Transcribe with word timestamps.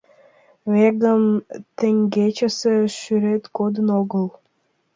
—Веҥым, 0.73 1.23
теҥгечысе 1.77 2.75
шӱрет 2.97 3.43
кодын 3.57 3.87
огыл? 3.99 4.25